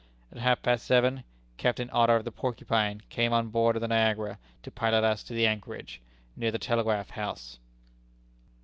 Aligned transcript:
At 0.31 0.39
half 0.39 0.63
past 0.63 0.83
seven, 0.87 1.23
Captain 1.57 1.87
Otter, 1.93 2.15
of 2.15 2.25
the 2.25 2.31
Porcupine, 2.31 3.03
came 3.09 3.33
on 3.33 3.49
board 3.49 3.75
of 3.75 3.83
the 3.83 3.87
Niagara 3.87 4.39
to 4.63 4.71
pilot 4.71 5.03
us 5.03 5.21
to 5.25 5.33
the 5.33 5.45
anchorage, 5.45 6.01
near 6.35 6.49
the 6.49 6.57
telegraph 6.57 7.11
house. 7.11 7.59